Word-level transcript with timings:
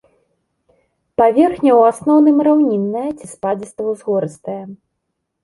Паверхня 1.21 1.73
ў 1.79 1.91
асноўным 1.93 2.37
раўнінная 2.49 3.05
ці 3.19 3.25
спадзіста-ўзгорыстая. 3.35 4.59